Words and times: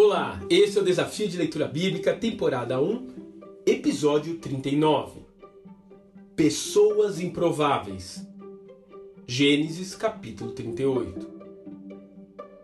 Olá, 0.00 0.40
esse 0.48 0.78
é 0.78 0.80
o 0.80 0.84
Desafio 0.84 1.26
de 1.26 1.36
Leitura 1.36 1.66
Bíblica, 1.66 2.14
temporada 2.14 2.80
1, 2.80 3.08
episódio 3.66 4.36
39. 4.36 5.22
Pessoas 6.36 7.18
improváveis. 7.18 8.24
Gênesis 9.26 9.96
capítulo 9.96 10.52
38. 10.52 11.28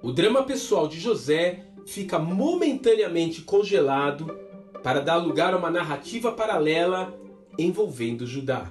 O 0.01 0.13
drama 0.13 0.45
pessoal 0.45 0.87
de 0.87 1.01
José 1.01 1.65
fica 1.85 2.21
momentaneamente 2.21 3.43
congelado 3.43 4.39
para 4.81 5.01
dar 5.01 5.17
lugar 5.17 5.55
a 5.55 5.57
uma 5.57 5.73
narrativa 5.73 6.31
paralela 6.31 7.19
envolvendo 7.59 8.29
Judá. 8.29 8.71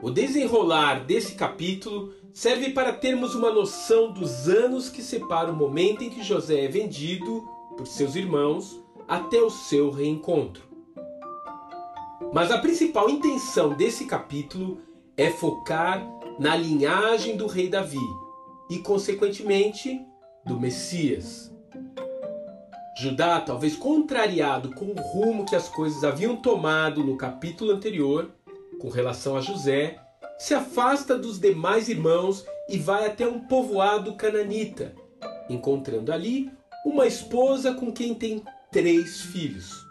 O 0.00 0.10
desenrolar 0.10 1.04
desse 1.04 1.34
capítulo 1.34 2.14
serve 2.34 2.70
para 2.70 2.92
termos 2.92 3.36
uma 3.36 3.48
noção 3.52 4.10
dos 4.10 4.48
anos 4.48 4.88
que 4.88 5.00
separam 5.00 5.52
o 5.52 5.56
momento 5.56 6.02
em 6.02 6.10
que 6.10 6.20
José 6.20 6.64
é 6.64 6.68
vendido 6.68 7.48
por 7.76 7.86
seus 7.86 8.16
irmãos 8.16 8.82
até 9.06 9.40
o 9.40 9.48
seu 9.48 9.88
reencontro. 9.92 10.64
Mas 12.32 12.50
a 12.50 12.58
principal 12.58 13.08
intenção 13.08 13.74
desse 13.74 14.06
capítulo 14.06 14.78
é 15.16 15.30
focar 15.30 16.04
na 16.36 16.56
linhagem 16.56 17.36
do 17.36 17.46
rei 17.46 17.68
Davi 17.68 18.04
e, 18.68 18.80
consequentemente, 18.80 20.00
do 20.44 20.58
Messias. 20.58 21.54
Judá, 22.98 23.40
talvez 23.40 23.76
contrariado 23.76 24.74
com 24.74 24.86
o 24.86 24.94
rumo 24.94 25.44
que 25.44 25.54
as 25.54 25.68
coisas 25.68 26.02
haviam 26.02 26.34
tomado 26.34 27.04
no 27.04 27.16
capítulo 27.16 27.70
anterior, 27.70 28.32
com 28.80 28.88
relação 28.88 29.36
a 29.36 29.40
José, 29.40 30.00
se 30.38 30.54
afasta 30.54 31.16
dos 31.16 31.38
demais 31.38 31.88
irmãos 31.88 32.44
e 32.68 32.78
vai 32.78 33.06
até 33.06 33.26
um 33.26 33.40
povoado 33.40 34.16
cananita, 34.16 34.94
encontrando 35.48 36.12
ali 36.12 36.50
uma 36.84 37.06
esposa 37.06 37.74
com 37.74 37.92
quem 37.92 38.14
tem 38.14 38.42
três 38.70 39.22
filhos. 39.22 39.84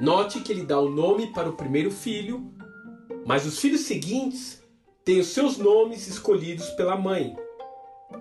Note 0.00 0.40
que 0.40 0.52
ele 0.52 0.66
dá 0.66 0.78
o 0.80 0.90
nome 0.90 1.32
para 1.32 1.48
o 1.48 1.56
primeiro 1.56 1.90
filho, 1.90 2.52
mas 3.24 3.46
os 3.46 3.58
filhos 3.58 3.82
seguintes 3.82 4.62
têm 5.04 5.20
os 5.20 5.28
seus 5.28 5.58
nomes 5.58 6.08
escolhidos 6.08 6.70
pela 6.70 6.96
mãe, 6.96 7.36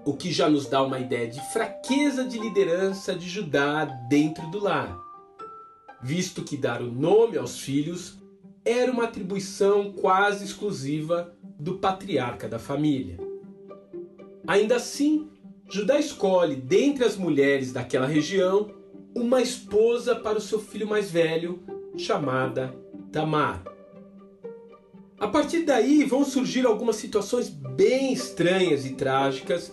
o 0.05 0.15
que 0.15 0.31
já 0.31 0.49
nos 0.49 0.67
dá 0.67 0.81
uma 0.83 0.99
ideia 0.99 1.27
de 1.27 1.41
fraqueza 1.51 2.23
de 2.23 2.37
liderança 2.37 3.15
de 3.15 3.27
Judá 3.27 3.85
dentro 3.85 4.47
do 4.47 4.59
lar, 4.59 4.95
visto 6.01 6.43
que 6.43 6.55
dar 6.55 6.81
o 6.81 6.91
nome 6.91 7.37
aos 7.37 7.59
filhos 7.59 8.20
era 8.63 8.91
uma 8.91 9.05
atribuição 9.05 9.91
quase 9.91 10.45
exclusiva 10.45 11.33
do 11.59 11.77
patriarca 11.77 12.47
da 12.47 12.59
família. 12.59 13.17
Ainda 14.47 14.75
assim, 14.75 15.29
Judá 15.69 15.99
escolhe, 15.99 16.55
dentre 16.55 17.03
as 17.03 17.15
mulheres 17.15 17.71
daquela 17.71 18.05
região, 18.05 18.69
uma 19.15 19.41
esposa 19.41 20.15
para 20.15 20.37
o 20.37 20.41
seu 20.41 20.59
filho 20.59 20.87
mais 20.87 21.09
velho, 21.09 21.63
chamada 21.97 22.73
Tamar. 23.11 23.63
A 25.19 25.27
partir 25.27 25.63
daí 25.63 26.03
vão 26.03 26.25
surgir 26.25 26.65
algumas 26.65 26.95
situações 26.95 27.49
bem 27.49 28.11
estranhas 28.11 28.85
e 28.85 28.93
trágicas, 28.93 29.71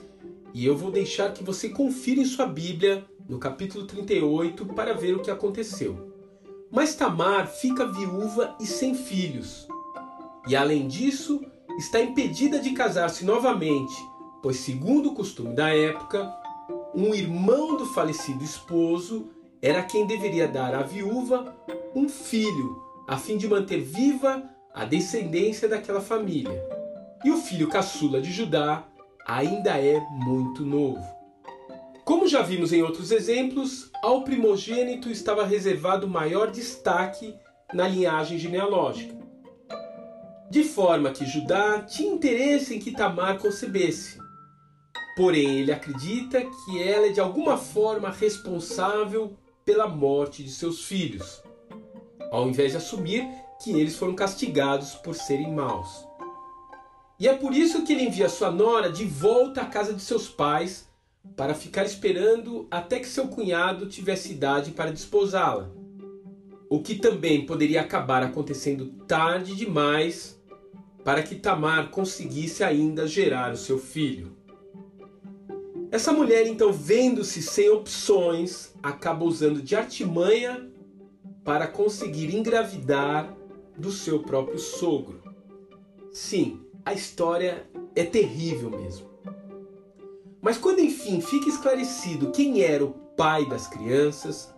e 0.52 0.64
eu 0.66 0.76
vou 0.76 0.90
deixar 0.90 1.32
que 1.32 1.44
você 1.44 1.68
confira 1.68 2.20
em 2.20 2.24
sua 2.24 2.46
Bíblia, 2.46 3.04
no 3.28 3.38
capítulo 3.38 3.86
38, 3.86 4.66
para 4.66 4.94
ver 4.94 5.14
o 5.14 5.20
que 5.20 5.30
aconteceu. 5.30 6.07
Mas 6.70 6.94
Tamar 6.94 7.46
fica 7.46 7.86
viúva 7.86 8.54
e 8.60 8.66
sem 8.66 8.94
filhos. 8.94 9.66
E 10.46 10.54
além 10.54 10.86
disso, 10.86 11.40
está 11.78 12.00
impedida 12.00 12.58
de 12.58 12.70
casar-se 12.72 13.24
novamente, 13.24 13.94
pois, 14.42 14.56
segundo 14.56 15.10
o 15.10 15.14
costume 15.14 15.54
da 15.54 15.74
época, 15.74 16.34
um 16.94 17.14
irmão 17.14 17.76
do 17.76 17.86
falecido 17.86 18.44
esposo 18.44 19.30
era 19.62 19.82
quem 19.82 20.06
deveria 20.06 20.46
dar 20.46 20.74
à 20.74 20.82
viúva 20.82 21.56
um 21.94 22.08
filho, 22.08 22.82
a 23.06 23.16
fim 23.16 23.36
de 23.36 23.48
manter 23.48 23.80
viva 23.80 24.42
a 24.74 24.84
descendência 24.84 25.68
daquela 25.68 26.00
família. 26.00 26.62
E 27.24 27.30
o 27.30 27.36
filho 27.36 27.68
caçula 27.68 28.20
de 28.20 28.30
Judá 28.30 28.84
ainda 29.26 29.70
é 29.78 30.00
muito 30.10 30.64
novo. 30.64 31.02
Como 32.28 32.42
já 32.42 32.46
vimos 32.46 32.74
em 32.74 32.82
outros 32.82 33.10
exemplos, 33.10 33.90
ao 34.02 34.22
primogênito 34.22 35.10
estava 35.10 35.46
reservado 35.46 36.06
maior 36.06 36.50
destaque 36.50 37.34
na 37.72 37.88
linhagem 37.88 38.36
genealógica. 38.36 39.16
De 40.50 40.62
forma 40.62 41.10
que 41.10 41.24
Judá 41.24 41.80
tinha 41.80 42.12
interesse 42.12 42.74
em 42.74 42.78
que 42.78 42.92
Tamar 42.92 43.38
concebesse. 43.38 44.18
Porém, 45.16 45.60
ele 45.60 45.72
acredita 45.72 46.42
que 46.42 46.82
ela 46.82 47.06
é 47.06 47.12
de 47.12 47.18
alguma 47.18 47.56
forma 47.56 48.10
responsável 48.10 49.34
pela 49.64 49.88
morte 49.88 50.44
de 50.44 50.50
seus 50.50 50.84
filhos, 50.84 51.42
ao 52.30 52.46
invés 52.46 52.72
de 52.72 52.76
assumir 52.76 53.26
que 53.64 53.70
eles 53.70 53.96
foram 53.96 54.14
castigados 54.14 54.92
por 54.96 55.14
serem 55.14 55.54
maus. 55.54 56.06
E 57.18 57.26
é 57.26 57.32
por 57.32 57.54
isso 57.54 57.84
que 57.84 57.94
ele 57.94 58.04
envia 58.04 58.28
sua 58.28 58.50
nora 58.50 58.92
de 58.92 59.06
volta 59.06 59.62
à 59.62 59.64
casa 59.64 59.94
de 59.94 60.02
seus 60.02 60.28
pais 60.28 60.87
para 61.36 61.54
ficar 61.54 61.84
esperando 61.84 62.66
até 62.70 62.98
que 62.98 63.08
seu 63.08 63.28
cunhado 63.28 63.86
tivesse 63.86 64.32
idade 64.32 64.72
para 64.72 64.90
desposá-la. 64.90 65.70
O 66.68 66.82
que 66.82 66.96
também 66.96 67.46
poderia 67.46 67.80
acabar 67.80 68.22
acontecendo 68.22 68.86
tarde 69.06 69.54
demais 69.54 70.38
para 71.04 71.22
que 71.22 71.36
Tamar 71.36 71.90
conseguisse 71.90 72.62
ainda 72.62 73.06
gerar 73.06 73.52
o 73.52 73.56
seu 73.56 73.78
filho. 73.78 74.36
Essa 75.90 76.12
mulher, 76.12 76.46
então, 76.46 76.70
vendo-se 76.70 77.40
sem 77.40 77.70
opções, 77.70 78.74
acaba 78.82 79.24
usando 79.24 79.62
de 79.62 79.74
artimanha 79.74 80.70
para 81.42 81.66
conseguir 81.66 82.36
engravidar 82.36 83.34
do 83.78 83.90
seu 83.90 84.22
próprio 84.22 84.58
sogro. 84.58 85.22
Sim, 86.12 86.60
a 86.84 86.92
história 86.92 87.66
é 87.94 88.04
terrível 88.04 88.68
mesmo. 88.70 89.07
Mas 90.48 90.56
quando 90.56 90.80
enfim 90.80 91.20
fica 91.20 91.46
esclarecido 91.46 92.30
quem 92.30 92.62
era 92.62 92.82
o 92.82 92.94
pai 93.18 93.44
das 93.44 93.66
crianças, 93.66 94.50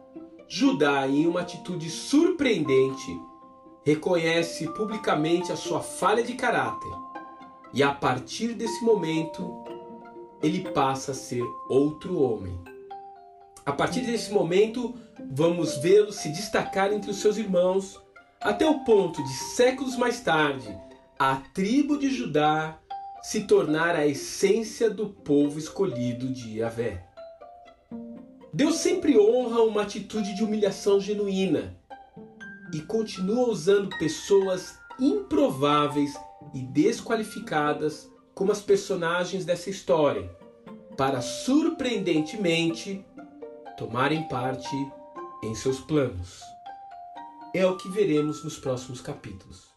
Judá, 0.46 1.08
em 1.08 1.26
uma 1.26 1.40
atitude 1.40 1.90
surpreendente, 1.90 3.20
reconhece 3.84 4.68
publicamente 4.68 5.50
a 5.50 5.56
sua 5.56 5.80
falha 5.80 6.22
de 6.22 6.34
caráter. 6.34 6.92
E 7.74 7.82
a 7.82 7.92
partir 7.92 8.54
desse 8.54 8.84
momento, 8.84 9.64
ele 10.40 10.70
passa 10.70 11.10
a 11.10 11.14
ser 11.14 11.42
outro 11.68 12.22
homem. 12.22 12.56
A 13.66 13.72
partir 13.72 14.02
desse 14.02 14.32
momento, 14.32 14.94
vamos 15.32 15.78
vê-lo 15.78 16.12
se 16.12 16.28
destacar 16.28 16.92
entre 16.92 17.10
os 17.10 17.16
seus 17.16 17.36
irmãos, 17.36 18.00
até 18.40 18.64
o 18.64 18.84
ponto 18.84 19.20
de 19.24 19.34
séculos 19.56 19.96
mais 19.96 20.20
tarde, 20.20 20.72
a 21.18 21.34
tribo 21.52 21.98
de 21.98 22.10
Judá 22.10 22.78
se 23.22 23.44
tornar 23.44 23.94
a 23.94 24.06
essência 24.06 24.88
do 24.88 25.08
povo 25.08 25.58
escolhido 25.58 26.32
de 26.32 26.58
Yahvé. 26.58 27.06
Deus 28.52 28.76
sempre 28.76 29.18
honra 29.18 29.62
uma 29.62 29.82
atitude 29.82 30.34
de 30.34 30.42
humilhação 30.42 31.00
genuína 31.00 31.78
e 32.72 32.80
continua 32.80 33.48
usando 33.48 33.96
pessoas 33.98 34.78
improváveis 34.98 36.12
e 36.54 36.62
desqualificadas 36.62 38.10
como 38.34 38.52
as 38.52 38.60
personagens 38.60 39.44
dessa 39.44 39.70
história 39.70 40.30
para 40.96 41.20
surpreendentemente 41.20 43.04
tomarem 43.76 44.28
parte 44.28 44.68
em 45.42 45.54
seus 45.54 45.80
planos. 45.80 46.40
É 47.54 47.64
o 47.66 47.76
que 47.76 47.88
veremos 47.88 48.44
nos 48.44 48.58
próximos 48.58 49.00
capítulos. 49.00 49.68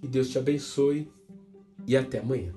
Que 0.00 0.08
Deus 0.08 0.28
te 0.28 0.38
abençoe 0.38 1.10
e 1.86 1.96
até 1.96 2.18
amanhã. 2.18 2.52